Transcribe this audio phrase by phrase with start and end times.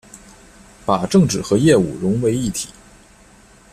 [0.83, 2.69] 把政治和业务融为一体